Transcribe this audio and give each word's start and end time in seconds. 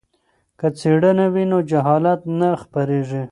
که 0.59 0.67
څیړنه 0.79 1.25
وي 1.33 1.43
نو 1.51 1.59
جهالت 1.69 2.21
نه 2.39 2.49
خپریږي. 2.61 3.19